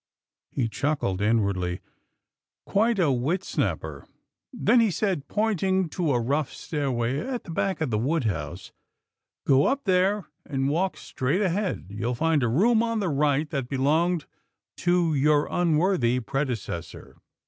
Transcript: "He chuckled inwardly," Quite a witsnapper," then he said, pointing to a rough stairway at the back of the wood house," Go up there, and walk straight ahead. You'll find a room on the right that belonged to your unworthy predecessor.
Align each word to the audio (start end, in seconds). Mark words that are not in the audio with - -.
"He 0.51 0.67
chuckled 0.67 1.21
inwardly," 1.21 1.79
Quite 2.65 2.97
a 2.97 3.11
witsnapper," 3.11 4.07
then 4.51 4.79
he 4.79 4.89
said, 4.89 5.27
pointing 5.27 5.89
to 5.89 6.13
a 6.15 6.19
rough 6.19 6.51
stairway 6.51 7.19
at 7.19 7.43
the 7.43 7.51
back 7.51 7.81
of 7.81 7.91
the 7.91 7.99
wood 7.99 8.23
house," 8.23 8.71
Go 9.45 9.67
up 9.67 9.83
there, 9.83 10.25
and 10.43 10.69
walk 10.69 10.97
straight 10.97 11.41
ahead. 11.43 11.85
You'll 11.91 12.15
find 12.15 12.41
a 12.41 12.47
room 12.47 12.81
on 12.81 12.99
the 12.99 13.09
right 13.09 13.47
that 13.51 13.69
belonged 13.69 14.25
to 14.77 15.13
your 15.13 15.47
unworthy 15.51 16.19
predecessor. 16.19 17.17